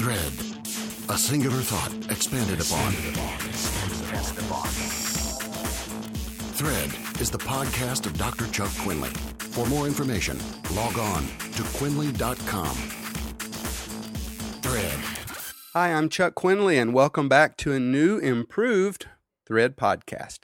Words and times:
Thread. 0.00 0.32
A 1.10 1.18
singular 1.18 1.60
thought 1.60 1.92
expanded 2.10 2.58
upon. 2.58 2.90
Thread 6.54 7.20
is 7.20 7.30
the 7.30 7.36
podcast 7.36 8.06
of 8.06 8.16
Dr. 8.16 8.46
Chuck 8.46 8.70
Quinley. 8.78 9.10
For 9.40 9.66
more 9.66 9.86
information, 9.86 10.38
log 10.74 10.98
on 10.98 11.26
to 11.52 11.62
quinley.com. 11.76 12.74
Thread. 14.62 14.98
Hi, 15.74 15.92
I'm 15.92 16.08
Chuck 16.08 16.34
Quinley, 16.34 16.78
and 16.78 16.94
welcome 16.94 17.28
back 17.28 17.58
to 17.58 17.72
a 17.72 17.78
new, 17.78 18.16
improved 18.16 19.06
Thread 19.46 19.76
podcast. 19.76 20.38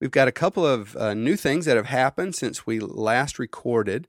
We've 0.00 0.10
got 0.10 0.26
a 0.26 0.32
couple 0.32 0.66
of 0.66 0.96
uh, 0.96 1.14
new 1.14 1.36
things 1.36 1.66
that 1.66 1.76
have 1.76 1.86
happened 1.86 2.34
since 2.34 2.66
we 2.66 2.80
last 2.80 3.38
recorded. 3.38 4.08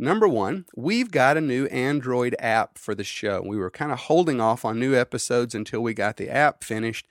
Number 0.00 0.26
one, 0.26 0.64
we've 0.74 1.10
got 1.10 1.36
a 1.36 1.42
new 1.42 1.66
Android 1.66 2.34
app 2.38 2.78
for 2.78 2.94
the 2.94 3.04
show. 3.04 3.42
We 3.44 3.58
were 3.58 3.70
kind 3.70 3.92
of 3.92 3.98
holding 3.98 4.40
off 4.40 4.64
on 4.64 4.80
new 4.80 4.94
episodes 4.94 5.54
until 5.54 5.82
we 5.82 5.92
got 5.92 6.16
the 6.16 6.30
app 6.30 6.64
finished. 6.64 7.06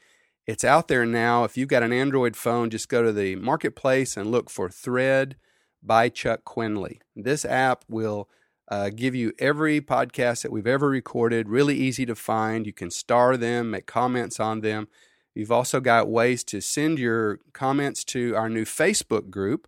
It's 0.47 0.63
out 0.63 0.87
there 0.87 1.05
now. 1.05 1.43
If 1.43 1.55
you've 1.55 1.67
got 1.69 1.83
an 1.83 1.93
Android 1.93 2.35
phone, 2.35 2.71
just 2.71 2.89
go 2.89 3.03
to 3.03 3.11
the 3.11 3.35
marketplace 3.35 4.17
and 4.17 4.31
look 4.31 4.49
for 4.49 4.69
Thread 4.71 5.35
by 5.83 6.09
Chuck 6.09 6.43
Quinley. 6.45 6.99
This 7.15 7.45
app 7.45 7.85
will 7.87 8.27
uh, 8.69 8.89
give 8.89 9.13
you 9.13 9.33
every 9.37 9.81
podcast 9.81 10.41
that 10.41 10.51
we've 10.51 10.65
ever 10.65 10.89
recorded, 10.89 11.47
really 11.47 11.75
easy 11.77 12.07
to 12.07 12.15
find. 12.15 12.65
You 12.65 12.73
can 12.73 12.89
star 12.89 13.37
them, 13.37 13.69
make 13.69 13.85
comments 13.85 14.39
on 14.39 14.61
them. 14.61 14.87
You've 15.35 15.51
also 15.51 15.79
got 15.79 16.09
ways 16.09 16.43
to 16.45 16.59
send 16.59 16.97
your 16.97 17.39
comments 17.53 18.03
to 18.05 18.35
our 18.35 18.49
new 18.49 18.65
Facebook 18.65 19.29
group 19.29 19.67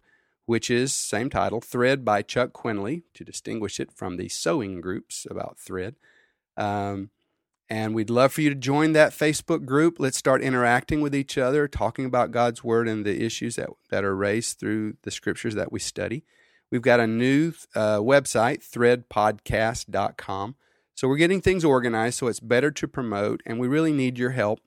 which 0.51 0.69
is 0.69 0.91
same 0.91 1.29
title, 1.29 1.61
Thread 1.61 2.03
by 2.03 2.21
Chuck 2.21 2.51
Quinley, 2.51 3.03
to 3.13 3.23
distinguish 3.23 3.79
it 3.79 3.89
from 3.89 4.17
the 4.17 4.27
sewing 4.27 4.81
groups 4.81 5.25
about 5.31 5.57
thread. 5.57 5.95
Um, 6.57 7.09
and 7.69 7.95
we'd 7.95 8.09
love 8.09 8.33
for 8.33 8.41
you 8.41 8.49
to 8.49 8.55
join 8.55 8.91
that 8.91 9.13
Facebook 9.13 9.63
group. 9.63 9.97
Let's 9.97 10.17
start 10.17 10.41
interacting 10.41 10.99
with 10.99 11.15
each 11.15 11.37
other, 11.37 11.69
talking 11.69 12.03
about 12.03 12.31
God's 12.31 12.65
Word 12.65 12.89
and 12.89 13.05
the 13.05 13.23
issues 13.23 13.55
that, 13.55 13.69
that 13.91 14.03
are 14.03 14.13
raised 14.13 14.59
through 14.59 14.97
the 15.03 15.09
scriptures 15.09 15.55
that 15.55 15.71
we 15.71 15.79
study. 15.79 16.25
We've 16.69 16.81
got 16.81 16.99
a 16.99 17.07
new 17.07 17.53
uh, 17.73 17.99
website, 17.99 18.61
threadpodcast.com. 18.69 20.55
So 20.95 21.07
we're 21.07 21.15
getting 21.15 21.39
things 21.39 21.63
organized 21.63 22.17
so 22.17 22.27
it's 22.27 22.41
better 22.41 22.71
to 22.71 22.89
promote, 22.89 23.39
and 23.45 23.57
we 23.57 23.69
really 23.69 23.93
need 23.93 24.19
your 24.19 24.31
help 24.31 24.59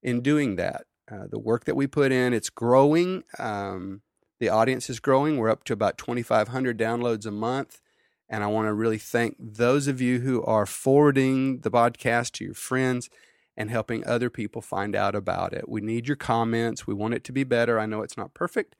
in 0.00 0.20
doing 0.20 0.54
that. 0.54 0.84
Uh, 1.10 1.26
the 1.28 1.40
work 1.40 1.64
that 1.64 1.74
we 1.74 1.88
put 1.88 2.12
in, 2.12 2.32
it's 2.32 2.50
growing. 2.50 3.24
Um, 3.40 4.02
the 4.40 4.48
audience 4.48 4.90
is 4.90 5.00
growing. 5.00 5.38
We're 5.38 5.50
up 5.50 5.64
to 5.64 5.72
about 5.72 5.98
2,500 5.98 6.78
downloads 6.78 7.26
a 7.26 7.30
month. 7.30 7.80
And 8.28 8.42
I 8.42 8.46
want 8.48 8.66
to 8.66 8.72
really 8.72 8.98
thank 8.98 9.36
those 9.38 9.86
of 9.86 10.00
you 10.00 10.20
who 10.20 10.42
are 10.44 10.66
forwarding 10.66 11.60
the 11.60 11.70
podcast 11.70 12.32
to 12.32 12.44
your 12.44 12.54
friends 12.54 13.10
and 13.56 13.70
helping 13.70 14.04
other 14.06 14.30
people 14.30 14.60
find 14.60 14.96
out 14.96 15.14
about 15.14 15.52
it. 15.52 15.68
We 15.68 15.80
need 15.80 16.08
your 16.08 16.16
comments. 16.16 16.86
We 16.86 16.94
want 16.94 17.14
it 17.14 17.22
to 17.24 17.32
be 17.32 17.44
better. 17.44 17.78
I 17.78 17.86
know 17.86 18.02
it's 18.02 18.16
not 18.16 18.34
perfect. 18.34 18.74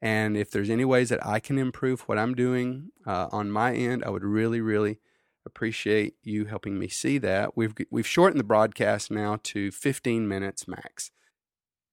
And 0.00 0.36
if 0.36 0.50
there's 0.50 0.70
any 0.70 0.84
ways 0.84 1.08
that 1.08 1.24
I 1.26 1.40
can 1.40 1.58
improve 1.58 2.02
what 2.02 2.18
I'm 2.18 2.34
doing 2.34 2.90
uh, 3.06 3.28
on 3.32 3.50
my 3.50 3.74
end, 3.74 4.04
I 4.04 4.10
would 4.10 4.24
really, 4.24 4.60
really 4.60 5.00
appreciate 5.46 6.14
you 6.22 6.46
helping 6.46 6.78
me 6.78 6.88
see 6.88 7.18
that. 7.18 7.56
We've 7.56 7.74
we've 7.90 8.06
shortened 8.06 8.40
the 8.40 8.44
broadcast 8.44 9.10
now 9.10 9.38
to 9.44 9.70
15 9.70 10.26
minutes 10.26 10.66
max. 10.66 11.10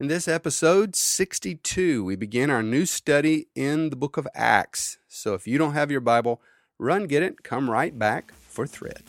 In 0.02 0.08
this 0.08 0.28
episode 0.28 0.96
62, 0.96 2.04
we 2.04 2.16
begin 2.16 2.50
our 2.50 2.64
new 2.64 2.88
study 2.88 3.50
in 3.54 3.92
the 3.92 3.96
book 3.96 4.18
of 4.18 4.28
Acts. 4.34 4.98
So 5.08 5.36
if 5.36 5.46
you 5.46 5.60
don't 5.60 5.74
have 5.74 5.92
your 5.92 6.02
Bible, 6.02 6.42
run 6.80 7.06
get 7.06 7.22
it, 7.22 7.44
come 7.44 7.70
right 7.70 7.96
back 8.00 8.34
for 8.34 8.66
Thread. 8.66 9.04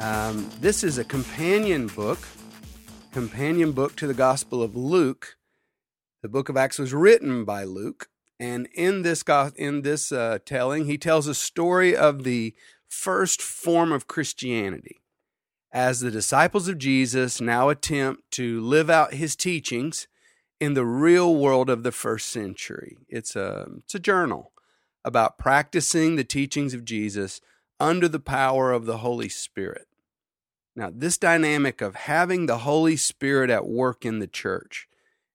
Um, 0.00 0.48
this 0.60 0.84
is 0.84 0.98
a 0.98 1.04
companion 1.04 1.88
book, 1.88 2.20
companion 3.10 3.72
book 3.72 3.96
to 3.96 4.06
the 4.06 4.14
Gospel 4.14 4.62
of 4.62 4.76
Luke. 4.76 5.36
The 6.22 6.28
book 6.28 6.48
of 6.48 6.56
Acts 6.56 6.78
was 6.78 6.94
written 6.94 7.44
by 7.44 7.64
Luke, 7.64 8.08
and 8.38 8.68
in 8.72 9.02
this 9.02 9.24
in 9.56 9.82
this 9.82 10.12
uh, 10.12 10.38
telling, 10.46 10.84
he 10.84 10.96
tells 10.96 11.26
a 11.26 11.34
story 11.34 11.96
of 11.96 12.22
the 12.22 12.54
first 12.86 13.42
form 13.42 13.90
of 13.90 14.06
Christianity 14.06 15.01
as 15.72 16.00
the 16.00 16.10
disciples 16.10 16.68
of 16.68 16.78
Jesus 16.78 17.40
now 17.40 17.70
attempt 17.70 18.30
to 18.32 18.60
live 18.60 18.90
out 18.90 19.14
his 19.14 19.34
teachings 19.34 20.06
in 20.60 20.74
the 20.74 20.84
real 20.84 21.34
world 21.34 21.70
of 21.70 21.82
the 21.82 21.92
first 21.92 22.28
century. 22.28 22.98
It's 23.08 23.34
a, 23.34 23.66
it's 23.78 23.94
a 23.94 24.00
journal 24.00 24.52
about 25.04 25.38
practicing 25.38 26.16
the 26.16 26.24
teachings 26.24 26.74
of 26.74 26.84
Jesus 26.84 27.40
under 27.80 28.06
the 28.06 28.20
power 28.20 28.70
of 28.70 28.84
the 28.84 28.98
Holy 28.98 29.28
Spirit. 29.28 29.88
Now, 30.76 30.90
this 30.94 31.18
dynamic 31.18 31.80
of 31.80 31.94
having 31.94 32.46
the 32.46 32.58
Holy 32.58 32.96
Spirit 32.96 33.50
at 33.50 33.66
work 33.66 34.04
in 34.04 34.20
the 34.20 34.26
church, 34.26 34.88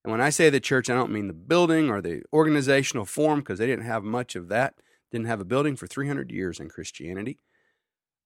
and 0.03 0.11
when 0.11 0.21
I 0.21 0.29
say 0.29 0.49
the 0.49 0.59
church, 0.59 0.89
I 0.89 0.93
don't 0.93 1.11
mean 1.11 1.27
the 1.27 1.33
building 1.33 1.89
or 1.89 2.01
the 2.01 2.21
organizational 2.31 3.05
form 3.05 3.39
because 3.39 3.59
they 3.59 3.67
didn't 3.67 3.85
have 3.85 4.03
much 4.03 4.35
of 4.35 4.47
that, 4.47 4.75
didn't 5.11 5.27
have 5.27 5.41
a 5.41 5.45
building 5.45 5.75
for 5.75 5.87
300 5.87 6.31
years 6.31 6.59
in 6.59 6.69
Christianity 6.69 7.39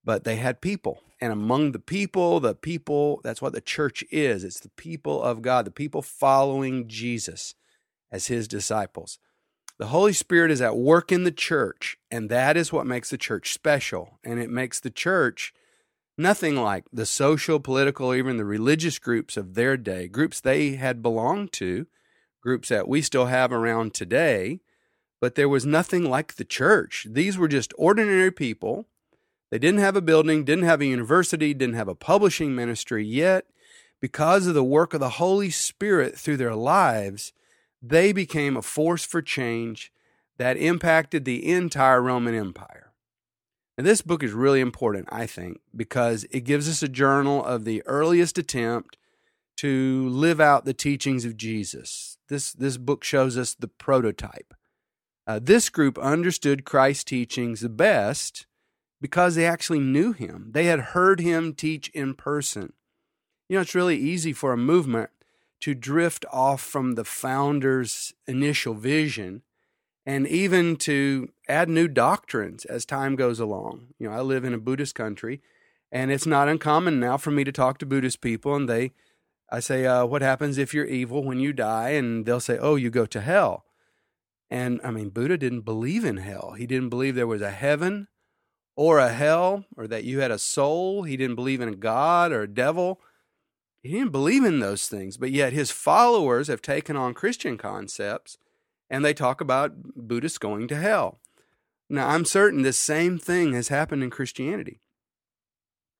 but 0.03 0.23
they 0.23 0.37
had 0.37 0.61
people. 0.61 1.01
And 1.19 1.31
among 1.31 1.71
the 1.71 1.79
people, 1.79 2.39
the 2.39 2.55
people, 2.55 3.21
that's 3.23 3.41
what 3.41 3.53
the 3.53 3.61
church 3.61 4.03
is. 4.09 4.43
It's 4.43 4.59
the 4.59 4.69
people 4.69 5.21
of 5.21 5.41
God, 5.41 5.65
the 5.65 5.71
people 5.71 6.01
following 6.01 6.87
Jesus 6.87 7.53
as 8.11 8.27
his 8.27 8.47
disciples. 8.47 9.19
The 9.77 9.87
Holy 9.87 10.13
Spirit 10.13 10.51
is 10.51 10.61
at 10.61 10.77
work 10.77 11.11
in 11.11 11.23
the 11.23 11.31
church, 11.31 11.97
and 12.09 12.29
that 12.29 12.57
is 12.57 12.73
what 12.73 12.85
makes 12.85 13.09
the 13.09 13.17
church 13.17 13.53
special. 13.53 14.19
And 14.23 14.39
it 14.39 14.49
makes 14.49 14.79
the 14.79 14.89
church 14.89 15.53
nothing 16.17 16.55
like 16.55 16.85
the 16.91 17.05
social, 17.05 17.59
political, 17.59 18.13
even 18.13 18.37
the 18.37 18.45
religious 18.45 18.99
groups 18.99 19.37
of 19.37 19.53
their 19.53 19.77
day, 19.77 20.07
groups 20.07 20.39
they 20.39 20.75
had 20.75 21.01
belonged 21.01 21.51
to, 21.53 21.87
groups 22.41 22.69
that 22.69 22.87
we 22.87 23.01
still 23.01 23.27
have 23.27 23.51
around 23.51 23.93
today. 23.93 24.59
But 25.19 25.35
there 25.35 25.49
was 25.49 25.65
nothing 25.65 26.09
like 26.09 26.35
the 26.35 26.45
church. 26.45 27.07
These 27.09 27.37
were 27.37 27.47
just 27.47 27.73
ordinary 27.77 28.31
people 28.31 28.87
they 29.51 29.59
didn't 29.59 29.81
have 29.81 29.97
a 29.97 30.01
building, 30.01 30.45
didn't 30.45 30.63
have 30.63 30.81
a 30.81 30.85
university, 30.85 31.53
didn't 31.53 31.75
have 31.75 31.89
a 31.89 31.95
publishing 31.95 32.55
ministry, 32.55 33.05
yet, 33.05 33.45
because 33.99 34.47
of 34.47 34.53
the 34.53 34.63
work 34.63 34.93
of 34.93 35.01
the 35.01 35.09
Holy 35.09 35.49
Spirit 35.49 36.17
through 36.17 36.37
their 36.37 36.55
lives, 36.55 37.33
they 37.81 38.13
became 38.13 38.55
a 38.55 38.61
force 38.61 39.05
for 39.05 39.21
change 39.21 39.91
that 40.37 40.57
impacted 40.57 41.25
the 41.25 41.51
entire 41.51 42.01
Roman 42.01 42.33
Empire. 42.33 42.93
And 43.77 43.85
this 43.85 44.01
book 44.01 44.23
is 44.23 44.31
really 44.31 44.61
important, 44.61 45.09
I 45.11 45.25
think, 45.25 45.59
because 45.75 46.25
it 46.31 46.41
gives 46.41 46.69
us 46.69 46.81
a 46.81 46.87
journal 46.87 47.43
of 47.43 47.65
the 47.65 47.83
earliest 47.85 48.37
attempt 48.37 48.97
to 49.57 50.07
live 50.09 50.39
out 50.39 50.65
the 50.65 50.73
teachings 50.73 51.25
of 51.25 51.37
Jesus. 51.37 52.17
This, 52.29 52.53
this 52.53 52.77
book 52.77 53.03
shows 53.03 53.37
us 53.37 53.53
the 53.53 53.67
prototype. 53.67 54.53
Uh, 55.27 55.39
this 55.41 55.69
group 55.69 55.97
understood 55.99 56.65
Christ's 56.65 57.03
teachings 57.03 57.61
the 57.61 57.69
best 57.69 58.45
because 59.01 59.35
they 59.35 59.45
actually 59.45 59.79
knew 59.79 60.13
him. 60.13 60.51
They 60.51 60.65
had 60.65 60.79
heard 60.79 61.19
him 61.19 61.53
teach 61.53 61.89
in 61.89 62.13
person. 62.13 62.73
You 63.49 63.57
know, 63.57 63.61
it's 63.61 63.75
really 63.75 63.97
easy 63.97 64.31
for 64.31 64.53
a 64.53 64.57
movement 64.57 65.09
to 65.61 65.73
drift 65.73 66.25
off 66.31 66.61
from 66.61 66.93
the 66.93 67.03
founder's 67.03 68.13
initial 68.27 68.75
vision 68.75 69.41
and 70.05 70.27
even 70.27 70.75
to 70.75 71.29
add 71.47 71.69
new 71.69 71.87
doctrines 71.87 72.65
as 72.65 72.85
time 72.85 73.15
goes 73.15 73.39
along. 73.39 73.87
You 73.99 74.09
know, 74.09 74.15
I 74.15 74.21
live 74.21 74.43
in 74.43 74.53
a 74.53 74.59
Buddhist 74.59 74.95
country, 74.95 75.41
and 75.91 76.11
it's 76.11 76.25
not 76.25 76.47
uncommon 76.47 76.99
now 76.99 77.17
for 77.17 77.31
me 77.31 77.43
to 77.43 77.51
talk 77.51 77.77
to 77.79 77.85
Buddhist 77.85 78.21
people, 78.21 78.55
and 78.55 78.67
they, 78.67 78.93
I 79.49 79.59
say, 79.59 79.85
uh, 79.85 80.05
"What 80.05 80.23
happens 80.23 80.57
if 80.57 80.73
you're 80.73 80.85
evil 80.85 81.23
when 81.23 81.39
you 81.39 81.53
die?" 81.53 81.89
And 81.89 82.25
they'll 82.25 82.39
say, 82.39 82.57
"Oh, 82.57 82.75
you 82.75 82.89
go 82.89 83.05
to 83.05 83.21
hell." 83.21 83.65
And 84.49 84.81
I 84.83 84.89
mean, 84.91 85.09
Buddha 85.09 85.37
didn't 85.37 85.61
believe 85.61 86.03
in 86.03 86.17
hell. 86.17 86.53
He 86.57 86.65
didn't 86.65 86.89
believe 86.89 87.13
there 87.15 87.27
was 87.27 87.41
a 87.41 87.51
heaven 87.51 88.07
or 88.81 88.97
a 88.97 89.13
hell 89.13 89.63
or 89.77 89.85
that 89.85 90.05
you 90.05 90.21
had 90.21 90.31
a 90.31 90.39
soul. 90.39 91.03
He 91.03 91.15
didn't 91.15 91.35
believe 91.35 91.61
in 91.61 91.69
a 91.69 91.75
God 91.75 92.31
or 92.31 92.41
a 92.41 92.47
devil. 92.47 92.99
He 93.83 93.91
didn't 93.91 94.11
believe 94.11 94.43
in 94.43 94.59
those 94.59 94.87
things, 94.87 95.17
but 95.17 95.29
yet 95.29 95.53
his 95.53 95.69
followers 95.69 96.47
have 96.47 96.63
taken 96.63 96.95
on 96.95 97.13
Christian 97.13 97.59
concepts 97.59 98.39
and 98.89 99.05
they 99.05 99.13
talk 99.13 99.39
about 99.39 99.93
Buddhists 99.95 100.39
going 100.39 100.67
to 100.67 100.75
hell. 100.75 101.19
Now, 101.91 102.09
I'm 102.09 102.25
certain 102.25 102.63
this 102.63 102.79
same 102.79 103.19
thing 103.19 103.53
has 103.53 103.67
happened 103.67 104.01
in 104.01 104.09
Christianity. 104.09 104.79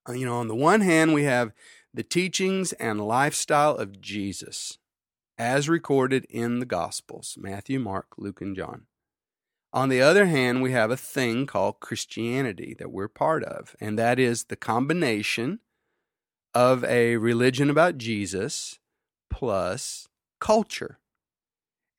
Uh, 0.10 0.14
you 0.14 0.26
know, 0.26 0.38
on 0.38 0.48
the 0.48 0.56
one 0.56 0.82
hand, 0.82 1.14
we 1.14 1.26
have 1.26 1.52
the 1.94 2.02
teachings 2.04 2.74
and 2.74 3.06
lifestyle 3.06 3.76
of 3.76 4.02
Jesus 4.02 4.80
as 5.38 5.70
recorded 5.70 6.26
in 6.32 6.58
the 6.58 6.66
Gospels 6.66 7.38
Matthew, 7.40 7.78
Mark, 7.80 8.08
Luke, 8.18 8.42
and 8.42 8.56
John. 8.56 8.88
On 9.74 9.88
the 9.88 10.02
other 10.02 10.26
hand, 10.26 10.62
we 10.62 10.74
have 10.74 10.92
a 10.92 10.98
thing 10.98 11.46
called 11.46 11.80
Christianity 11.80 12.76
that 12.78 12.92
we're 12.92 13.08
part 13.08 13.44
of, 13.44 13.76
and 13.80 13.98
that 13.98 14.20
is 14.20 14.46
the 14.46 14.58
combination 14.58 15.60
of 16.54 16.84
a 16.84 17.16
religion 17.16 17.70
about 17.70 17.98
Jesus 17.98 18.80
plus 19.30 20.10
culture. 20.42 20.98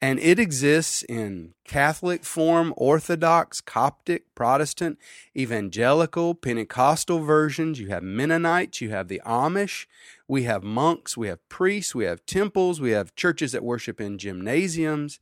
And 0.02 0.18
it 0.18 0.38
exists 0.40 1.04
in 1.04 1.54
Catholic 1.64 2.24
form, 2.24 2.74
Orthodox, 2.76 3.60
Coptic, 3.60 4.24
Protestant, 4.34 4.98
Evangelical, 5.34 6.34
Pentecostal 6.34 7.20
versions. 7.20 7.78
You 7.78 7.86
have 7.86 8.02
Mennonites, 8.02 8.80
you 8.80 8.90
have 8.90 9.06
the 9.06 9.22
Amish, 9.24 9.86
we 10.26 10.42
have 10.42 10.64
monks, 10.64 11.16
we 11.16 11.28
have 11.28 11.48
priests, 11.48 11.94
we 11.94 12.04
have 12.04 12.26
temples, 12.26 12.80
we 12.80 12.90
have 12.90 13.14
churches 13.14 13.52
that 13.52 13.64
worship 13.64 14.00
in 14.00 14.18
gymnasiums. 14.18 15.20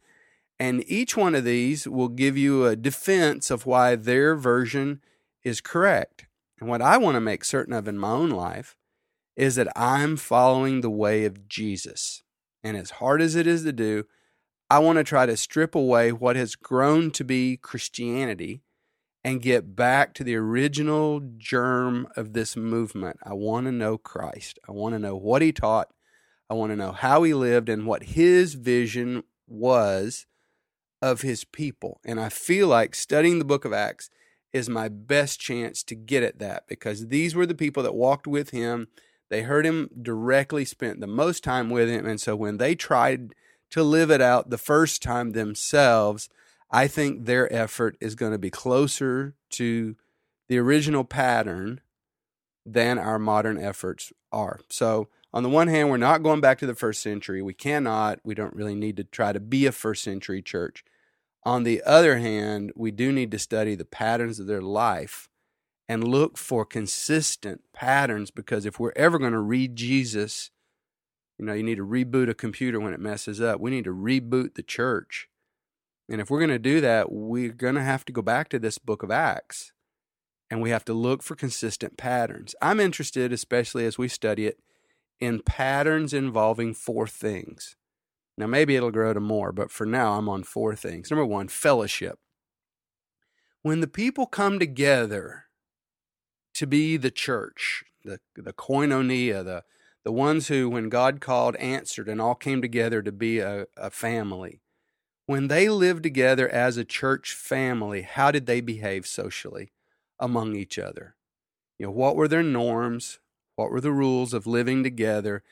And 0.61 0.85
each 0.87 1.17
one 1.17 1.35
of 1.35 1.45
these 1.45 1.89
will 1.89 2.09
give 2.09 2.37
you 2.37 2.67
a 2.67 2.77
defense 2.77 3.51
of 3.51 3.65
why 3.65 3.97
their 3.97 4.37
version 4.37 5.01
is 5.43 5.63
correct. 5.63 6.27
And 6.61 6.69
what 6.69 6.83
I 6.83 6.99
want 6.99 7.15
to 7.15 7.21
make 7.21 7.45
certain 7.45 7.73
of 7.73 7.89
in 7.89 7.99
my 7.99 8.11
own 8.11 8.29
life 8.29 8.77
is 9.37 9.55
that 9.55 9.73
I'm 9.75 10.19
following 10.19 10.83
the 10.83 10.91
way 10.91 11.25
of 11.25 11.49
Jesus. 11.49 12.23
And 12.63 12.77
as 12.77 12.91
hard 12.91 13.23
as 13.23 13.37
it 13.37 13.47
is 13.47 13.65
to 13.65 13.73
do, 13.73 14.05
I 14.69 14.81
want 14.81 14.99
to 14.99 15.05
try 15.05 15.25
to 15.25 15.35
strip 15.35 15.75
away 15.75 16.13
what 16.13 16.37
has 16.37 16.57
grown 16.57 17.11
to 17.13 17.25
be 17.25 17.57
Christianity 17.57 18.61
and 19.25 19.41
get 19.41 19.75
back 19.75 20.13
to 20.15 20.25
the 20.25 20.37
original 20.37 21.23
germ 21.39 22.07
of 22.17 22.35
this 22.35 22.55
movement. 22.55 23.17
I 23.25 23.33
want 23.33 23.65
to 23.65 23.73
know 23.73 23.97
Christ. 23.97 24.59
I 24.69 24.73
want 24.73 24.95
to 24.95 24.99
know 24.99 25.17
what 25.17 25.41
he 25.41 25.53
taught. 25.53 25.89
I 26.51 26.55
want 26.55 26.71
to 26.71 26.77
know 26.77 26.93
how 26.93 27.23
he 27.23 27.33
lived 27.33 27.71
and 27.71 27.87
what 27.87 28.03
his 28.03 28.55
vision 28.55 29.23
was 29.47 30.27
of 31.03 31.23
his 31.23 31.45
people. 31.45 32.01
And 32.05 32.21
I 32.21 32.29
feel 32.29 32.69
like 32.69 32.95
studying 32.95 33.39
the 33.39 33.45
book 33.45 33.65
of 33.65 33.73
Acts 33.73 34.11
is 34.53 34.69
my 34.69 34.89
best 34.89 35.41
chance 35.41 35.83
to 35.85 35.95
get 35.95 36.23
at 36.23 36.39
that 36.41 36.67
because 36.67 37.09
these 37.09 37.35
were 37.35 37.47
the 37.47 37.55
people 37.55 37.83
that 37.83 37.95
walked 37.95 38.27
with 38.27 38.51
him. 38.51 38.89
They 39.29 39.43
heard 39.43 39.65
him 39.65 39.91
directly, 40.01 40.65
spent 40.65 41.01
the 41.01 41.07
most 41.07 41.45
time 41.45 41.71
with 41.71 41.89
him. 41.89 42.07
And 42.07 42.21
so 42.21 42.35
when 42.35 42.59
they 42.59 42.75
tried 42.75 43.33
to 43.71 43.83
live 43.83 44.11
it 44.11 44.21
out 44.21 44.51
the 44.51 44.59
first 44.59 45.03
time 45.03 45.31
themselves, 45.31 46.29
I 46.71 46.87
think 46.89 47.25
their 47.25 47.53
effort 47.53 47.97
is 48.01 48.15
going 48.15 48.33
to 48.33 48.39
be 48.39 48.51
closer 48.51 49.35
to 49.51 49.97
the 50.49 50.59
original 50.59 51.05
pattern 51.05 51.81
than 52.67 52.99
our 52.99 53.19
modern 53.19 53.59
efforts 53.59 54.13
are. 54.33 54.61
So, 54.69 55.09
on 55.33 55.45
the 55.45 55.49
one 55.49 55.69
hand, 55.69 55.91
we're 55.91 55.97
not 55.97 56.25
going 56.25 56.41
back 56.41 56.59
to 56.59 56.67
the 56.67 56.75
first 56.75 57.01
century. 57.03 57.41
We 57.41 57.55
cannot. 57.55 58.19
We 58.25 58.35
don't 58.35 58.55
really 58.55 58.75
need 58.75 58.97
to 58.97 59.05
try 59.05 59.33
to 59.33 59.39
be 59.39 59.65
a 59.65 59.73
first 59.73 60.03
century 60.03 60.43
church. 60.43 60.85
On 61.45 61.63
the 61.63 61.83
other 61.85 62.19
hand, 62.19 62.73
we 62.77 62.91
do 62.91 63.13
need 63.13 63.31
to 63.31 63.39
study 63.39 63.75
the 63.75 63.85
patterns 63.85 64.39
of 64.39 64.47
their 64.47 64.61
life 64.61 65.29
and 65.89 66.07
look 66.07 66.37
for 66.37 66.65
consistent 66.65 67.63
patterns 67.73 68.31
because 68.31 68.67
if 68.67 68.79
we're 68.79 68.93
ever 68.95 69.19
going 69.19 69.33
to 69.33 69.41
read 69.41 69.75
Jesus 69.77 70.51
you 71.41 71.47
know, 71.47 71.55
you 71.55 71.63
need 71.63 71.77
to 71.77 71.87
reboot 71.87 72.29
a 72.29 72.35
computer 72.35 72.79
when 72.79 72.93
it 72.93 73.01
messes 73.01 73.41
up. 73.41 73.61
We 73.61 73.71
need 73.71 73.85
to 73.85 73.95
reboot 73.95 74.57
the 74.57 74.63
church. 74.63 75.27
And 76.07 76.21
if 76.21 76.29
we're 76.29 76.39
going 76.39 76.51
to 76.51 76.59
do 76.59 76.83
that, 76.83 77.11
we're 77.11 77.55
going 77.55 77.77
to 77.77 77.83
have 77.83 78.05
to 78.05 78.13
go 78.13 78.21
back 78.21 78.51
to 78.51 78.59
this 78.59 78.77
book 78.77 79.03
of 79.03 79.11
Acts 79.11 79.73
and 80.51 80.61
we 80.61 80.69
have 80.69 80.85
to 80.85 80.93
look 80.93 81.23
for 81.23 81.35
consistent 81.35 81.97
patterns. 81.97 82.55
I'm 82.61 82.79
interested, 82.79 83.33
especially 83.33 83.87
as 83.87 83.97
we 83.97 84.07
study 84.07 84.47
it, 84.47 84.59
in 85.19 85.41
patterns 85.41 86.13
involving 86.13 86.75
four 86.75 87.07
things. 87.07 87.77
Now, 88.41 88.47
maybe 88.47 88.75
it'll 88.75 88.91
grow 88.91 89.13
to 89.13 89.21
more, 89.21 89.53
but 89.53 89.71
for 89.71 89.85
now, 89.85 90.15
I'm 90.15 90.29
on 90.29 90.45
four 90.45 90.75
things. 90.75 91.11
Number 91.11 91.27
one, 91.27 91.49
fellowship. 91.49 92.19
When 93.63 93.81
the 93.81 93.87
people 93.87 94.27
come 94.27 94.59
together 94.59 95.45
to 96.55 96.67
be 96.67 96.97
the 96.97 97.11
church, 97.11 97.85
the, 98.03 98.19
the 98.35 98.55
koinonia, 98.55 99.45
the, 99.45 99.65
the 100.05 100.13
ones 100.13 100.49
who, 100.49 100.71
when 100.71 100.89
God 100.89 101.21
called, 101.21 101.55
answered 101.57 102.09
and 102.09 102.21
all 102.21 102.35
came 102.35 102.63
together 102.63 103.03
to 103.03 103.13
be 103.13 103.41
a, 103.41 103.67
a 103.77 103.91
family. 103.91 104.63
When 105.27 105.49
they 105.49 105.69
lived 105.69 106.03
together 106.03 106.49
as 106.49 106.77
a 106.79 106.85
church 106.85 107.35
family, 107.35 108.03
how 108.03 108.31
did 108.31 108.47
they 108.47 108.63
behave 108.63 109.07
socially 109.07 109.73
among 110.19 110.57
each 110.57 110.79
other? 110.79 111.15
You 111.79 111.87
know, 111.87 111.93
what 111.93 112.17
were 112.17 112.29
their 112.29 112.43
norms? 112.43 113.21
What 113.57 113.71
were 113.71 113.81
the 113.83 113.93
rules 113.93 114.33
of 114.33 114.47
living 114.47 114.83
together? 114.83 115.43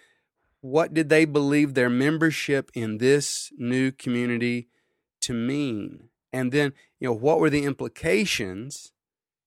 What 0.60 0.92
did 0.92 1.08
they 1.08 1.24
believe 1.24 1.74
their 1.74 1.90
membership 1.90 2.70
in 2.74 2.98
this 2.98 3.52
new 3.56 3.92
community 3.92 4.68
to 5.22 5.32
mean? 5.32 6.08
And 6.32 6.52
then, 6.52 6.72
you 7.00 7.08
know, 7.08 7.14
what 7.14 7.38
were 7.38 7.50
the 7.50 7.64
implications 7.64 8.92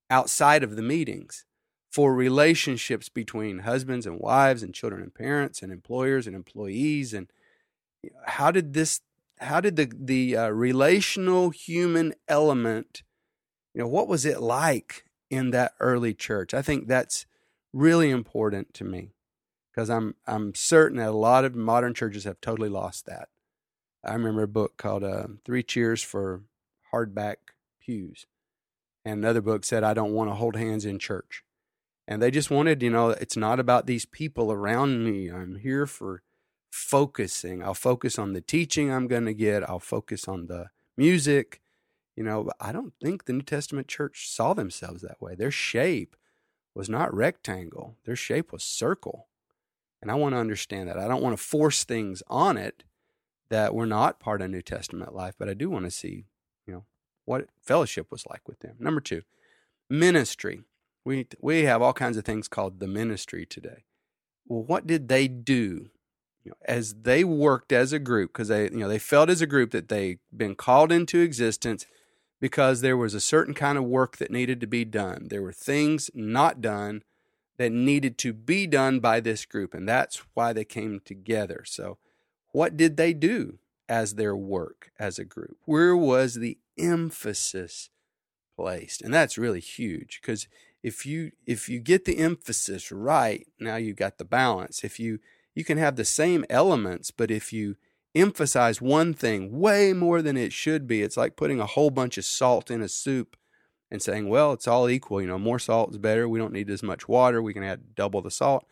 outside 0.10 0.64
of 0.64 0.76
the 0.76 0.82
meetings? 0.82 1.46
for 1.92 2.16
relationships 2.16 3.10
between 3.10 3.60
husbands 3.60 4.06
and 4.06 4.20
wives 4.20 4.64
and 4.64 4.74
children 4.74 5.02
and 5.02 5.14
parents 5.14 5.62
and 5.62 5.72
employers 5.72 6.26
and 6.26 6.36
employees 6.36 7.14
and 7.14 7.28
how 8.26 8.50
did 8.50 8.74
this 8.74 9.02
how 9.40 9.60
did 9.60 9.76
the 9.76 9.92
the 9.94 10.38
uh, 10.38 10.48
relational 10.48 11.50
human 11.50 12.14
element 12.28 13.04
you 13.74 13.82
know 13.82 13.88
what 13.88 14.08
was 14.08 14.26
it 14.26 14.40
like 14.40 15.06
in 15.30 15.52
that 15.52 15.74
early 15.80 16.14
church 16.14 16.54
i 16.54 16.62
think 16.62 16.88
that's 16.88 17.26
really 17.74 18.10
important 18.10 18.74
to 18.74 18.84
me 18.84 19.12
because 19.72 19.90
i'm 19.90 20.16
i'm 20.28 20.54
certain 20.56 20.98
that 20.98 21.10
a 21.10 21.12
lot 21.12 21.46
of 21.46 21.56
modern 21.56 21.94
churches 21.94 22.24
have 22.24 22.40
totally 22.42 22.70
lost 22.70 23.06
that 23.06 23.30
i 24.04 24.14
remember 24.14 24.44
a 24.44 24.48
book 24.48 24.78
called 24.78 25.04
uh, 25.04 25.28
three 25.46 25.64
cheers 25.64 26.04
for 26.04 26.42
hardback 26.94 27.36
pews 27.80 28.26
and 29.06 29.20
another 29.20 29.42
book 29.42 29.64
said 29.64 29.84
i 29.84 29.94
don't 29.94 30.14
want 30.14 30.30
to 30.30 30.36
hold 30.36 30.56
hands 30.56 30.86
in 30.86 31.00
church 31.00 31.44
and 32.12 32.22
they 32.22 32.30
just 32.30 32.52
wanted, 32.52 32.84
you 32.84 32.90
know, 32.90 33.12
it's 33.12 33.38
not 33.38 33.58
about 33.58 33.86
these 33.86 34.06
people 34.06 34.52
around 34.52 35.04
me. 35.04 35.30
I'm 35.30 35.56
here 35.56 35.86
for 35.86 36.24
focusing. 36.70 37.64
I'll 37.64 37.74
focus 37.74 38.20
on 38.20 38.34
the 38.34 38.42
teaching 38.42 38.92
I'm 38.92 39.08
going 39.08 39.26
to 39.26 39.34
get, 39.34 39.68
I'll 39.70 39.80
focus 39.80 40.28
on 40.28 40.48
the 40.48 40.72
music. 40.98 41.62
You 42.18 42.24
know, 42.24 42.50
I 42.60 42.74
don't 42.74 42.94
think 43.02 43.24
the 43.24 43.32
New 43.34 43.44
Testament 43.44 43.88
church 43.88 44.30
saw 44.30 44.54
themselves 44.54 45.02
that 45.04 45.22
way. 45.22 45.36
Their 45.36 45.52
shape 45.52 46.18
was 46.76 46.90
not 46.90 47.14
rectangle, 47.14 47.96
their 48.04 48.18
shape 48.18 48.52
was 48.52 48.64
circle. 48.64 49.28
And 50.02 50.10
I 50.10 50.16
want 50.16 50.34
to 50.34 50.40
understand 50.40 50.90
that. 50.90 50.98
I 50.98 51.08
don't 51.08 51.22
want 51.22 51.38
to 51.38 51.44
force 51.44 51.84
things 51.84 52.24
on 52.28 52.58
it 52.58 52.84
that 53.50 53.76
were 53.76 53.86
not 53.86 54.20
part 54.20 54.42
of 54.42 54.50
New 54.50 54.62
Testament 54.62 55.14
life, 55.14 55.36
but 55.38 55.50
I 55.50 55.54
do 55.54 55.70
want 55.70 55.86
to 55.86 55.92
see, 55.92 56.26
you 56.66 56.74
know, 56.74 56.86
what 57.26 57.48
fellowship 57.62 58.08
was 58.10 58.26
like 58.26 58.48
with 58.48 58.60
them. 58.60 58.76
Number 58.80 59.02
two, 59.02 59.22
ministry. 59.90 60.64
We 61.04 61.28
we 61.40 61.64
have 61.64 61.82
all 61.82 61.94
kinds 61.94 62.18
of 62.18 62.26
things 62.26 62.48
called 62.48 62.80
the 62.80 62.88
ministry 62.88 63.46
today. 63.46 63.86
Well, 64.48 64.64
what 64.64 64.88
did 64.88 65.08
they 65.08 65.28
do? 65.28 65.90
You 66.44 66.52
know, 66.52 66.56
as 66.66 66.96
they 67.02 67.24
worked 67.24 67.72
as 67.72 67.94
a 67.94 68.00
group, 68.00 68.34
because 68.34 68.48
they 68.48 68.64
you 68.64 68.78
know 68.78 68.88
they 68.88 69.00
felt 69.00 69.30
as 69.30 69.42
a 69.42 69.48
group 69.48 69.72
that 69.72 69.90
they'd 69.90 70.20
been 70.36 70.56
called 70.56 70.92
into 70.92 71.20
existence 71.20 71.86
because 72.40 72.82
there 72.82 72.98
was 72.98 73.14
a 73.14 73.22
certain 73.22 73.54
kind 73.54 73.78
of 73.78 73.84
work 73.84 74.18
that 74.18 74.32
needed 74.32 74.60
to 74.62 74.68
be 74.68 74.84
done. 74.84 75.28
There 75.30 75.42
were 75.42 75.54
things 75.54 76.10
not 76.14 76.62
done 76.62 77.04
that 77.58 77.72
needed 77.72 78.18
to 78.20 78.34
be 78.34 78.68
done 78.68 79.00
by 79.00 79.20
this 79.20 79.46
group, 79.46 79.74
and 79.74 79.88
that's 79.88 80.24
why 80.34 80.54
they 80.54 80.66
came 80.66 81.00
together. 81.04 81.64
So, 81.66 81.98
what 82.52 82.76
did 82.76 82.98
they 82.98 83.14
do 83.14 83.60
as 83.88 84.16
their 84.16 84.36
work 84.36 84.92
as 85.00 85.20
a 85.20 85.26
group? 85.26 85.58
Where 85.66 85.96
was 85.96 86.36
the 86.36 86.58
emphasis 86.78 87.90
placed? 88.56 89.02
And 89.02 89.14
that's 89.14 89.38
really 89.38 89.60
huge 89.60 90.20
because 90.22 90.48
if 90.84 91.06
you 91.06 91.32
if 91.46 91.70
you 91.70 91.80
get 91.80 92.06
the 92.06 92.18
emphasis 92.18 92.92
right, 92.92 93.48
now 93.60 93.76
you've 93.76 93.98
got 93.98 94.18
the 94.18 94.26
balance. 94.26 94.84
If 94.84 95.00
you 95.00 95.20
you 95.54 95.64
can 95.64 95.78
have 95.78 95.96
the 95.96 96.06
same 96.06 96.46
elements, 96.50 97.12
but 97.12 97.30
if 97.30 97.54
you 97.54 97.76
emphasize 98.16 98.82
one 98.82 99.14
thing 99.14 99.60
way 99.60 99.94
more 99.94 100.22
than 100.22 100.38
it 100.38 100.54
should 100.54 100.88
be, 100.88 101.02
it's 101.02 101.18
like 101.18 101.36
putting 101.36 101.60
a 101.60 101.66
whole 101.66 101.90
bunch 101.90 102.18
of 102.18 102.26
salt 102.26 102.72
in 102.72 102.82
a 102.82 102.90
soup 102.90 103.38
and 103.92 104.02
saying, 104.02 104.30
well, 104.30 104.54
it's 104.54 104.68
all 104.68 104.90
equal. 104.90 105.22
You 105.22 105.28
know, 105.28 105.38
more 105.38 105.60
salt 105.60 105.92
is 105.92 105.98
better. 105.98 106.28
We 106.28 106.40
don't 106.40 106.54
need 106.54 106.70
as 106.70 106.82
much 106.82 107.08
water. 107.08 107.42
We 107.42 107.54
can 107.54 107.64
add 107.64 107.94
double 107.94 108.22
the 108.22 108.32
salt. 108.32 108.66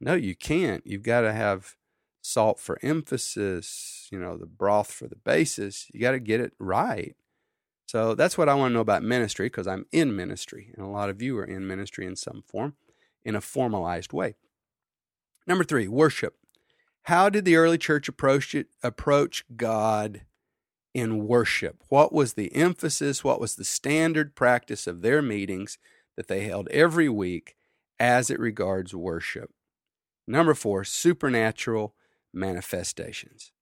No, 0.00 0.14
you 0.14 0.36
can't. 0.36 0.86
You've 0.86 1.02
got 1.02 1.22
to 1.22 1.32
have 1.32 1.74
salt 2.20 2.60
for 2.60 2.78
emphasis, 2.82 4.08
you 4.12 4.18
know, 4.18 4.36
the 4.36 4.46
broth 4.46 4.92
for 4.92 5.08
the 5.08 5.16
basis. 5.16 5.86
You 5.92 6.00
got 6.00 6.10
to 6.10 6.20
get 6.20 6.40
it 6.40 6.52
right. 6.58 7.16
So 7.86 8.14
that's 8.14 8.36
what 8.36 8.48
I 8.48 8.54
want 8.54 8.70
to 8.70 8.74
know 8.74 8.80
about 8.80 9.02
ministry 9.02 9.46
because 9.46 9.66
I'm 9.66 9.86
in 9.92 10.14
ministry, 10.14 10.72
and 10.76 10.84
a 10.84 10.88
lot 10.88 11.08
of 11.08 11.22
you 11.22 11.38
are 11.38 11.44
in 11.44 11.66
ministry 11.66 12.04
in 12.04 12.16
some 12.16 12.42
form, 12.46 12.74
in 13.24 13.36
a 13.36 13.40
formalized 13.40 14.12
way. 14.12 14.34
Number 15.46 15.64
three, 15.64 15.86
worship. 15.86 16.34
How 17.04 17.28
did 17.28 17.44
the 17.44 17.54
early 17.54 17.78
church 17.78 18.08
approach 18.08 18.56
it, 18.56 18.66
approach 18.82 19.44
God 19.56 20.22
in 20.96 21.26
worship? 21.26 21.82
What 21.90 22.10
was 22.10 22.32
the 22.32 22.54
emphasis? 22.54 23.22
What 23.22 23.38
was 23.38 23.54
the 23.54 23.66
standard 23.66 24.34
practice 24.34 24.86
of 24.86 25.02
their 25.02 25.20
meetings 25.20 25.76
that 26.16 26.26
they 26.26 26.44
held 26.44 26.68
every 26.68 27.06
week 27.06 27.54
as 28.00 28.30
it 28.30 28.40
regards 28.40 28.94
worship? 28.94 29.50
Number 30.26 30.54
four, 30.54 30.84
supernatural 30.84 31.94
manifestations. 32.32 33.52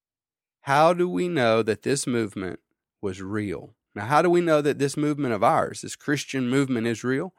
How 0.61 0.93
do 0.93 1.09
we 1.09 1.27
know 1.27 1.61
that 1.61 1.81
this 1.81 2.07
movement 2.07 2.61
was 3.01 3.21
real? 3.21 3.75
Now, 3.93 4.05
how 4.05 4.21
do 4.21 4.29
we 4.29 4.39
know 4.39 4.61
that 4.61 4.79
this 4.79 4.95
movement 4.95 5.33
of 5.33 5.43
ours, 5.43 5.81
this 5.81 5.97
Christian 5.97 6.47
movement, 6.47 6.87
is 6.87 7.03
real? 7.03 7.33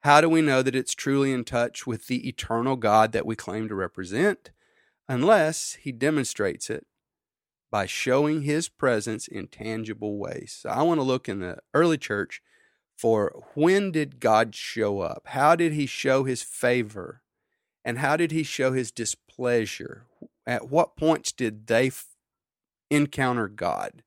How 0.00 0.20
do 0.20 0.28
we 0.28 0.42
know 0.42 0.60
that 0.60 0.74
it's 0.74 0.92
truly 0.92 1.32
in 1.32 1.44
touch 1.44 1.86
with 1.86 2.08
the 2.08 2.28
eternal 2.28 2.74
God 2.74 3.12
that 3.12 3.24
we 3.24 3.36
claim 3.36 3.68
to 3.68 3.76
represent? 3.76 4.50
Unless 5.08 5.74
he 5.82 5.92
demonstrates 5.92 6.68
it 6.68 6.84
by 7.70 7.86
showing 7.86 8.42
his 8.42 8.68
presence 8.68 9.26
in 9.26 9.48
tangible 9.48 10.18
ways. 10.18 10.56
So 10.60 10.70
I 10.70 10.82
want 10.82 10.98
to 10.98 11.04
look 11.04 11.28
in 11.28 11.40
the 11.40 11.58
early 11.74 11.98
church 11.98 12.42
for 12.96 13.44
when 13.54 13.92
did 13.92 14.20
God 14.20 14.54
show 14.54 15.00
up? 15.00 15.24
How 15.26 15.54
did 15.54 15.72
he 15.72 15.86
show 15.86 16.24
his 16.24 16.42
favor? 16.42 17.22
And 17.84 17.98
how 17.98 18.16
did 18.16 18.32
he 18.32 18.42
show 18.42 18.72
his 18.72 18.90
displeasure? 18.90 20.06
At 20.46 20.70
what 20.70 20.96
points 20.96 21.32
did 21.32 21.66
they 21.66 21.88
f- 21.88 22.06
encounter 22.90 23.48
God 23.48 24.02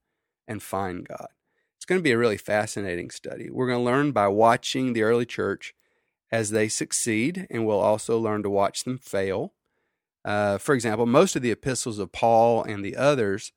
and 0.48 0.64
find 0.64 1.08
God? 1.08 1.30
It's 1.78 1.86
going 1.86 2.00
to 2.00 2.04
be 2.04 2.12
a 2.12 2.18
really 2.18 2.38
fascinating 2.38 3.10
study. 3.10 3.50
We're 3.50 3.68
going 3.68 3.80
to 3.80 3.86
learn 3.86 4.12
by 4.12 4.28
watching 4.28 4.94
the 4.94 5.04
early 5.04 5.26
church 5.26 5.74
as 6.32 6.50
they 6.50 6.68
succeed, 6.68 7.48
and 7.50 7.66
we'll 7.66 7.80
also 7.80 8.18
learn 8.18 8.44
to 8.44 8.50
watch 8.50 8.84
them 8.84 8.98
fail. 8.98 9.54
Uh, 10.26 10.58
for 10.58 10.76
example, 10.76 11.06
most 11.06 11.36
of 11.36 11.42
the 11.42 11.52
epistles 11.52 12.00
of 12.00 12.12
Paul 12.12 12.64
and 12.64 12.84
the 12.84 12.96
others, 12.96 13.52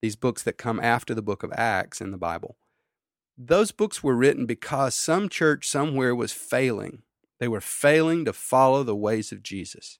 these 0.00 0.16
books 0.16 0.42
that 0.42 0.58
come 0.58 0.80
after 0.80 1.14
the 1.14 1.22
book 1.22 1.42
of 1.42 1.52
Acts 1.52 2.00
in 2.00 2.10
the 2.10 2.18
Bible, 2.18 2.56
those 3.36 3.72
books 3.72 4.02
were 4.02 4.14
written 4.14 4.46
because 4.46 4.94
some 4.94 5.28
church 5.28 5.68
somewhere 5.68 6.14
was 6.14 6.32
failing. 6.32 7.02
They 7.40 7.48
were 7.48 7.60
failing 7.60 8.24
to 8.24 8.32
follow 8.32 8.84
the 8.84 8.94
ways 8.94 9.32
of 9.32 9.42
Jesus. 9.42 9.98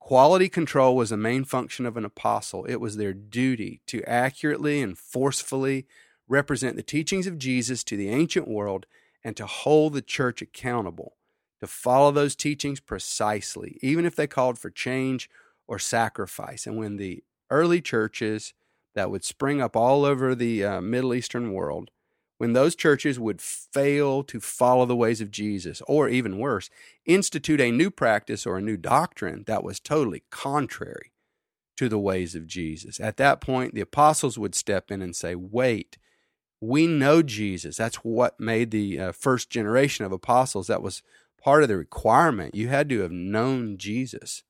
Quality 0.00 0.48
control 0.48 0.96
was 0.96 1.10
the 1.10 1.16
main 1.16 1.44
function 1.44 1.86
of 1.86 1.96
an 1.96 2.04
apostle. 2.04 2.64
It 2.64 2.80
was 2.80 2.96
their 2.96 3.12
duty 3.12 3.82
to 3.86 4.02
accurately 4.02 4.82
and 4.82 4.98
forcefully 4.98 5.86
represent 6.28 6.74
the 6.74 6.82
teachings 6.82 7.28
of 7.28 7.38
Jesus 7.38 7.84
to 7.84 7.96
the 7.96 8.08
ancient 8.08 8.48
world 8.48 8.86
and 9.22 9.36
to 9.36 9.46
hold 9.46 9.92
the 9.92 10.02
church 10.02 10.42
accountable 10.42 11.15
to 11.60 11.66
follow 11.66 12.10
those 12.10 12.36
teachings 12.36 12.80
precisely, 12.80 13.78
even 13.82 14.04
if 14.04 14.14
they 14.14 14.26
called 14.26 14.58
for 14.58 14.70
change 14.70 15.30
or 15.66 15.78
sacrifice. 15.78 16.66
And 16.66 16.76
when 16.76 16.96
the 16.96 17.22
early 17.50 17.80
churches 17.80 18.54
that 18.94 19.10
would 19.10 19.24
spring 19.24 19.60
up 19.60 19.76
all 19.76 20.04
over 20.04 20.34
the 20.34 20.64
uh, 20.64 20.80
Middle 20.80 21.14
Eastern 21.14 21.52
world, 21.52 21.90
when 22.38 22.52
those 22.52 22.76
churches 22.76 23.18
would 23.18 23.40
fail 23.40 24.22
to 24.24 24.40
follow 24.40 24.84
the 24.84 24.96
ways 24.96 25.20
of 25.20 25.30
Jesus, 25.30 25.80
or 25.86 26.08
even 26.08 26.38
worse, 26.38 26.68
institute 27.06 27.60
a 27.60 27.70
new 27.70 27.90
practice 27.90 28.46
or 28.46 28.58
a 28.58 28.62
new 28.62 28.76
doctrine 28.76 29.44
that 29.46 29.64
was 29.64 29.80
totally 29.80 30.22
contrary 30.30 31.12
to 31.76 31.88
the 31.88 31.98
ways 31.98 32.34
of 32.34 32.46
Jesus. 32.46 33.00
At 33.00 33.16
that 33.18 33.40
point, 33.40 33.74
the 33.74 33.80
apostles 33.80 34.38
would 34.38 34.54
step 34.54 34.90
in 34.90 35.00
and 35.00 35.16
say, 35.16 35.34
Wait, 35.34 35.98
we 36.60 36.86
know 36.86 37.22
Jesus. 37.22 37.76
That's 37.76 37.96
what 37.96 38.40
made 38.40 38.70
the 38.70 38.98
uh, 38.98 39.12
first 39.12 39.50
generation 39.50 40.04
of 40.04 40.12
apostles. 40.12 40.66
That 40.66 40.82
was 40.82 41.02
part 41.46 41.62
of 41.62 41.68
the 41.68 41.76
requirement. 41.76 42.56
You 42.56 42.66
had 42.66 42.88
to 42.88 43.02
have 43.02 43.12
known 43.12 43.78
Jesus. 43.78 44.42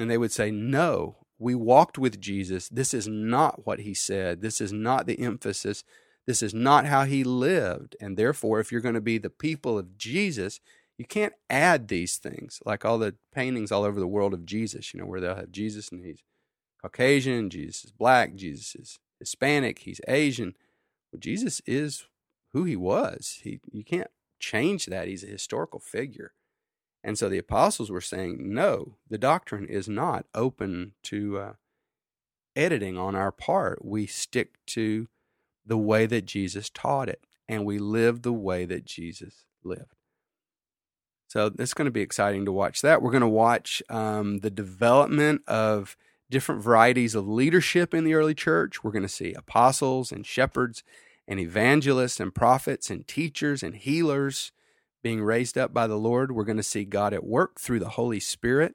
And 0.00 0.10
they 0.10 0.18
would 0.18 0.32
say, 0.32 0.50
No, 0.50 1.18
we 1.38 1.54
walked 1.54 1.96
with 1.96 2.20
Jesus. 2.20 2.68
This 2.68 2.92
is 2.92 3.06
not 3.06 3.64
what 3.64 3.80
he 3.80 3.94
said. 3.94 4.42
This 4.42 4.60
is 4.60 4.72
not 4.72 5.06
the 5.06 5.20
emphasis. 5.20 5.84
This 6.26 6.42
is 6.42 6.52
not 6.52 6.86
how 6.86 7.04
he 7.04 7.22
lived. 7.22 7.94
And 8.00 8.16
therefore, 8.16 8.58
if 8.58 8.72
you're 8.72 8.80
going 8.80 8.96
to 8.96 9.00
be 9.00 9.18
the 9.18 9.30
people 9.30 9.78
of 9.78 9.96
Jesus, 9.96 10.58
you 10.98 11.04
can't 11.04 11.34
add 11.48 11.86
these 11.86 12.16
things 12.16 12.58
like 12.66 12.84
all 12.84 12.98
the 12.98 13.14
paintings 13.32 13.70
all 13.70 13.84
over 13.84 14.00
the 14.00 14.08
world 14.08 14.34
of 14.34 14.44
Jesus, 14.44 14.92
you 14.92 14.98
know, 14.98 15.06
where 15.06 15.20
they'll 15.20 15.36
have 15.36 15.52
Jesus 15.52 15.90
and 15.90 16.04
he's 16.04 16.24
Caucasian, 16.82 17.48
Jesus 17.48 17.84
is 17.84 17.92
black, 17.92 18.34
Jesus 18.34 18.74
is 18.74 18.98
Hispanic, 19.20 19.80
he's 19.80 20.00
Asian. 20.08 20.54
Well, 21.12 21.20
Jesus 21.20 21.62
is 21.64 22.06
who 22.52 22.64
he 22.64 22.74
was. 22.74 23.38
He 23.44 23.60
you 23.70 23.84
can't 23.84 24.10
change 24.38 24.86
that. 24.86 25.08
He's 25.08 25.24
a 25.24 25.28
historical 25.28 25.80
figure. 25.80 26.32
And 27.04 27.16
so 27.18 27.28
the 27.28 27.38
apostles 27.38 27.90
were 27.90 28.00
saying, 28.00 28.52
no, 28.52 28.96
the 29.08 29.18
doctrine 29.18 29.66
is 29.66 29.88
not 29.88 30.26
open 30.34 30.92
to 31.04 31.38
uh, 31.38 31.52
editing 32.56 32.98
on 32.98 33.14
our 33.14 33.32
part. 33.32 33.84
We 33.84 34.06
stick 34.06 34.54
to 34.68 35.08
the 35.64 35.78
way 35.78 36.06
that 36.06 36.24
Jesus 36.24 36.70
taught 36.70 37.08
it, 37.08 37.24
and 37.48 37.64
we 37.64 37.78
live 37.78 38.22
the 38.22 38.32
way 38.32 38.64
that 38.64 38.84
Jesus 38.84 39.44
lived. 39.62 39.94
So 41.28 41.52
it's 41.58 41.74
going 41.74 41.86
to 41.86 41.92
be 41.92 42.00
exciting 42.00 42.46
to 42.46 42.52
watch 42.52 42.80
that. 42.80 43.02
We're 43.02 43.10
going 43.10 43.20
to 43.20 43.28
watch 43.28 43.82
um, 43.90 44.38
the 44.38 44.50
development 44.50 45.42
of 45.46 45.96
different 46.30 46.62
varieties 46.62 47.14
of 47.14 47.28
leadership 47.28 47.94
in 47.94 48.04
the 48.04 48.14
early 48.14 48.34
church. 48.34 48.82
We're 48.82 48.92
going 48.92 49.02
to 49.02 49.08
see 49.08 49.34
apostles 49.34 50.10
and 50.10 50.26
shepherds 50.26 50.82
and 51.28 51.38
evangelists 51.38 52.18
and 52.18 52.34
prophets 52.34 52.90
and 52.90 53.06
teachers 53.06 53.62
and 53.62 53.76
healers 53.76 54.50
being 55.02 55.22
raised 55.22 55.58
up 55.58 55.74
by 55.74 55.86
the 55.86 55.98
Lord. 55.98 56.32
We're 56.32 56.44
going 56.44 56.56
to 56.56 56.62
see 56.62 56.84
God 56.84 57.12
at 57.12 57.24
work 57.24 57.60
through 57.60 57.80
the 57.80 57.90
Holy 57.90 58.18
Spirit, 58.18 58.74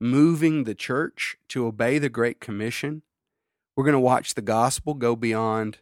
moving 0.00 0.64
the 0.64 0.76
church 0.76 1.36
to 1.48 1.66
obey 1.66 1.98
the 1.98 2.08
Great 2.08 2.40
Commission. 2.40 3.02
We're 3.76 3.84
going 3.84 3.94
to 3.94 4.00
watch 4.00 4.34
the 4.34 4.42
gospel 4.42 4.94
go 4.94 5.16
beyond. 5.16 5.78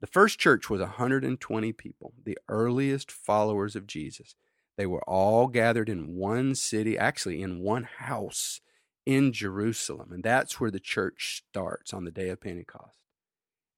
The 0.00 0.06
first 0.06 0.38
church 0.38 0.70
was 0.70 0.80
120 0.80 1.72
people, 1.72 2.14
the 2.24 2.38
earliest 2.48 3.10
followers 3.10 3.74
of 3.74 3.88
Jesus. 3.88 4.36
They 4.76 4.86
were 4.86 5.02
all 5.04 5.48
gathered 5.48 5.88
in 5.88 6.14
one 6.14 6.54
city, 6.54 6.96
actually 6.96 7.42
in 7.42 7.60
one 7.60 7.88
house 7.98 8.60
in 9.04 9.32
Jerusalem. 9.32 10.12
And 10.12 10.22
that's 10.22 10.60
where 10.60 10.70
the 10.70 10.80
church 10.80 11.42
starts 11.48 11.92
on 11.92 12.04
the 12.04 12.10
day 12.10 12.28
of 12.28 12.40
Pentecost 12.40 13.05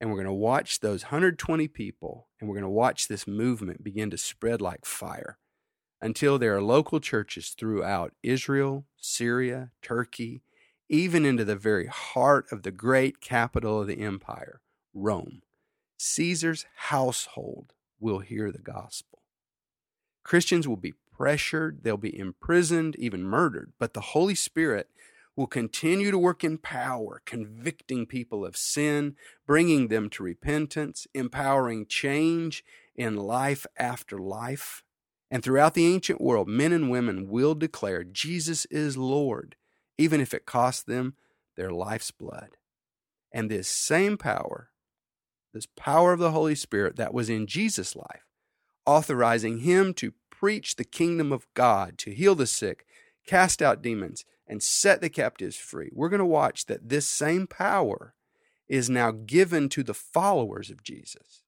and 0.01 0.11
we're 0.11 0.17
going 0.17 0.27
to 0.27 0.33
watch 0.33 0.81
those 0.81 1.05
120 1.05 1.69
people 1.69 2.29
and 2.39 2.49
we're 2.49 2.55
going 2.55 2.63
to 2.63 2.69
watch 2.69 3.09
this 3.09 3.27
movement 3.27 3.83
begin 3.83 4.11
to 4.11 4.19
spread 4.19 4.61
like 4.61 4.85
fire 4.85 5.39
until 6.01 6.39
there 6.39 6.57
are 6.57 6.63
local 6.63 7.01
churches 7.01 7.51
throughout 7.51 8.15
Israel, 8.23 8.85
Syria, 8.97 9.71
Turkey, 9.83 10.43
even 10.89 11.25
into 11.25 11.45
the 11.45 11.57
very 11.57 11.87
heart 11.87 12.47
of 12.53 12.63
the 12.63 12.71
great 12.71 13.21
capital 13.21 13.81
of 13.81 13.89
the 13.89 14.01
empire, 14.01 14.61
Rome. 14.95 15.43
Caesar's 15.99 16.65
household 16.77 17.73
will 17.99 18.21
hear 18.21 18.53
the 18.53 18.59
gospel. 18.59 19.23
Christians 20.23 20.69
will 20.69 20.77
be 20.77 20.95
pressured, 21.17 21.83
they'll 21.83 21.97
be 21.97 22.17
imprisoned, 22.17 22.95
even 22.97 23.25
murdered, 23.25 23.73
but 23.79 23.95
the 23.95 24.01
Holy 24.01 24.37
Spirit 24.37 24.89
will 25.39 25.47
continue 25.47 26.11
to 26.11 26.19
work 26.19 26.43
in 26.43 26.59
power, 26.59 27.23
convicting 27.25 28.05
people 28.05 28.45
of 28.45 28.57
sin, 28.57 29.15
bringing 29.47 29.87
them 29.87 30.11
to 30.11 30.25
repentance, 30.25 31.07
empowering 31.15 31.87
change 31.87 32.65
in 32.97 33.15
life 33.15 33.65
after 33.77 34.19
life. 34.19 34.83
And 35.31 35.41
throughout 35.41 35.75
the 35.75 35.87
ancient 35.87 36.21
world, 36.21 36.49
men 36.49 36.73
and 36.73 36.91
women 36.91 37.29
will 37.29 37.55
declare 37.55 38.03
Jesus 38.03 38.65
is 38.65 38.97
Lord, 38.97 39.55
even 39.97 40.21
if 40.21 40.35
it 40.35 40.45
costs 40.45 40.83
them 40.83 41.15
their 41.57 41.71
life's 41.71 42.11
blood. 42.11 42.57
And 43.31 43.49
this 43.49 43.69
same 43.69 44.17
power, 44.17 44.71
this 45.55 45.67
power 45.77 46.13
of 46.13 46.19
the 46.19 46.33
Holy 46.33 46.57
Spirit 46.57 46.97
that 46.97 47.15
was 47.15 47.31
in 47.31 47.47
Jesus' 47.47 47.95
life, 47.95 48.27
authorizing 48.85 49.61
him 49.61 49.95
to 49.95 50.15
preach 50.31 50.75
the 50.75 50.85
kingdom 50.85 51.31
of 51.31 51.47
God, 51.55 51.97
to 51.99 52.13
heal 52.13 52.35
the 52.35 52.45
sick, 52.45 52.87
cast 53.25 53.63
out 53.63 53.83
demons, 53.83 54.25
and 54.49 54.63
set 54.63 55.01
the 55.01 55.11
captives 55.11 55.57
free. 55.57 55.91
We're 55.93 56.09
going 56.09 56.19
to 56.19 56.25
watch 56.25 56.67
that 56.67 56.89
this 56.89 57.07
same 57.07 57.47
power 57.47 58.15
is 58.69 58.91
now 58.91 59.11
given 59.11 59.69
to 59.71 59.83
the 59.83 59.95
followers 59.95 60.71
of 60.71 60.83
Jesus, 60.83 61.43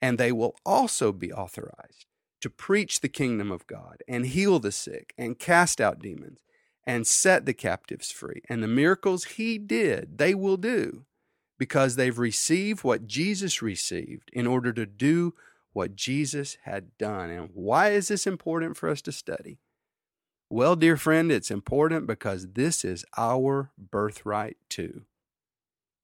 and 0.00 0.18
they 0.18 0.32
will 0.32 0.56
also 0.64 1.12
be 1.12 1.32
authorized 1.32 2.06
to 2.40 2.50
preach 2.50 3.00
the 3.00 3.08
kingdom 3.08 3.50
of 3.50 3.66
God 3.66 4.02
and 4.08 4.26
heal 4.26 4.58
the 4.58 4.72
sick 4.72 5.14
and 5.16 5.38
cast 5.38 5.80
out 5.80 6.00
demons 6.00 6.40
and 6.84 7.06
set 7.06 7.46
the 7.46 7.54
captives 7.54 8.10
free. 8.10 8.42
And 8.48 8.62
the 8.62 8.68
miracles 8.68 9.24
he 9.24 9.58
did, 9.58 10.18
they 10.18 10.34
will 10.34 10.56
do 10.56 11.04
because 11.58 11.94
they've 11.94 12.18
received 12.18 12.82
what 12.82 13.06
Jesus 13.06 13.62
received 13.62 14.30
in 14.32 14.46
order 14.48 14.72
to 14.72 14.84
do 14.84 15.34
what 15.72 15.94
Jesus 15.94 16.58
had 16.64 16.98
done. 16.98 17.30
And 17.30 17.50
why 17.54 17.90
is 17.90 18.08
this 18.08 18.26
important 18.26 18.76
for 18.76 18.88
us 18.88 19.00
to 19.02 19.12
study? 19.12 19.58
Well, 20.54 20.76
dear 20.76 20.98
friend, 20.98 21.32
it's 21.32 21.50
important 21.50 22.06
because 22.06 22.52
this 22.52 22.84
is 22.84 23.06
our 23.16 23.70
birthright 23.78 24.58
too. 24.68 25.04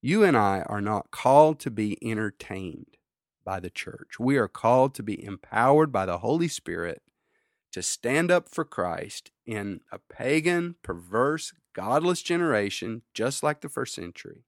You 0.01 0.23
and 0.23 0.35
I 0.35 0.63
are 0.63 0.81
not 0.81 1.11
called 1.11 1.59
to 1.59 1.69
be 1.69 1.99
entertained 2.01 2.97
by 3.45 3.59
the 3.59 3.69
church. 3.69 4.19
We 4.19 4.37
are 4.37 4.47
called 4.47 4.95
to 4.95 5.03
be 5.03 5.23
empowered 5.23 5.91
by 5.91 6.07
the 6.07 6.17
Holy 6.17 6.47
Spirit 6.47 7.03
to 7.73 7.83
stand 7.83 8.31
up 8.31 8.49
for 8.49 8.65
Christ 8.65 9.29
in 9.45 9.81
a 9.91 9.99
pagan, 9.99 10.77
perverse, 10.81 11.53
godless 11.73 12.23
generation, 12.23 13.03
just 13.13 13.43
like 13.43 13.61
the 13.61 13.69
first 13.69 13.93
century, 13.93 14.45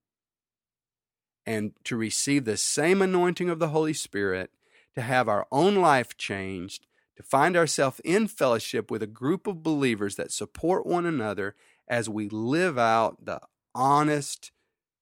and 1.45 1.73
to 1.83 1.95
receive 1.95 2.45
the 2.45 2.57
same 2.57 3.03
anointing 3.03 3.51
of 3.51 3.59
the 3.59 3.69
Holy 3.69 3.93
Spirit, 3.93 4.49
to 4.95 5.01
have 5.01 5.29
our 5.29 5.45
own 5.51 5.75
life 5.75 6.17
changed, 6.17 6.87
to 7.21 7.27
find 7.27 7.55
ourselves 7.55 8.01
in 8.03 8.27
fellowship 8.27 8.89
with 8.89 9.03
a 9.03 9.07
group 9.07 9.47
of 9.47 9.63
believers 9.63 10.15
that 10.15 10.31
support 10.31 10.85
one 10.85 11.05
another 11.05 11.55
as 11.87 12.09
we 12.09 12.27
live 12.29 12.77
out 12.77 13.25
the 13.25 13.39
honest 13.75 14.51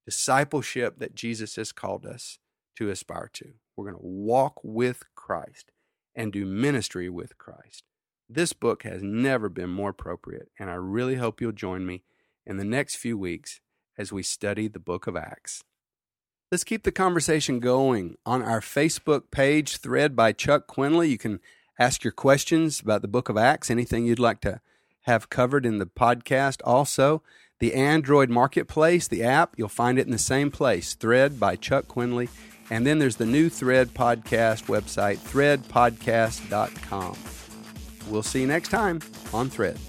discipleship 0.05 0.99
that 0.99 1.15
Jesus 1.15 1.55
has 1.55 1.71
called 1.71 2.05
us 2.05 2.39
to 2.75 2.89
aspire 2.89 3.29
to. 3.33 3.53
We're 3.75 3.85
going 3.85 4.01
to 4.01 4.05
walk 4.05 4.59
with 4.63 5.03
Christ 5.15 5.71
and 6.15 6.33
do 6.33 6.45
ministry 6.45 7.09
with 7.09 7.37
Christ. 7.37 7.83
This 8.27 8.53
book 8.53 8.83
has 8.83 9.01
never 9.01 9.49
been 9.49 9.69
more 9.69 9.89
appropriate, 9.89 10.49
and 10.59 10.69
I 10.69 10.75
really 10.75 11.15
hope 11.15 11.39
you'll 11.39 11.51
join 11.51 11.85
me 11.85 12.03
in 12.45 12.57
the 12.57 12.65
next 12.65 12.95
few 12.95 13.17
weeks 13.17 13.61
as 13.97 14.11
we 14.11 14.23
study 14.23 14.67
the 14.67 14.79
book 14.79 15.07
of 15.07 15.15
Acts. 15.15 15.63
let's 16.51 16.63
keep 16.63 16.83
the 16.83 16.91
conversation 16.91 17.59
going 17.59 18.15
on 18.25 18.41
our 18.41 18.61
Facebook 18.61 19.31
page, 19.31 19.77
Thread 19.77 20.15
by 20.15 20.31
Chuck 20.31 20.67
Quinley. 20.67 21.09
You 21.09 21.17
can 21.17 21.39
ask 21.79 22.03
your 22.03 22.11
questions 22.11 22.81
about 22.81 23.01
the 23.01 23.07
book 23.07 23.29
of 23.29 23.37
Acts, 23.37 23.71
anything 23.71 24.05
you'd 24.05 24.19
like 24.19 24.41
to 24.41 24.59
have 25.03 25.29
covered 25.29 25.65
in 25.65 25.79
the 25.79 25.85
podcast. 25.85 26.57
Also, 26.63 27.23
the 27.59 27.73
Android 27.73 28.29
Marketplace, 28.29 29.07
the 29.07 29.23
app, 29.23 29.53
you'll 29.57 29.69
find 29.69 29.97
it 29.97 30.05
in 30.05 30.11
the 30.11 30.17
same 30.17 30.51
place, 30.51 30.93
Thread 30.93 31.39
by 31.39 31.55
Chuck 31.55 31.87
Quinley. 31.87 32.27
And 32.69 32.85
then 32.85 32.99
there's 32.99 33.15
the 33.15 33.25
new 33.25 33.49
Thread 33.49 33.95
podcast 33.95 34.65
website, 34.65 35.17
threadpodcast.com. 35.17 37.17
We'll 38.09 38.23
see 38.23 38.41
you 38.41 38.47
next 38.47 38.69
time 38.69 38.99
on 39.33 39.49
Thread. 39.49 39.79